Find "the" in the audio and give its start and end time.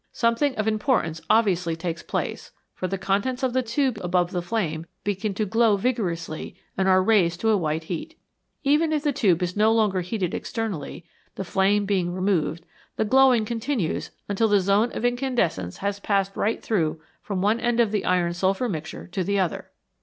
2.87-2.97, 3.53-3.61, 4.31-4.41, 9.03-9.13, 11.35-11.43, 12.95-13.05, 14.47-14.59, 17.91-18.03, 19.23-19.37